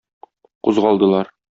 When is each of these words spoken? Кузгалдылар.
Кузгалдылар. 0.63 1.33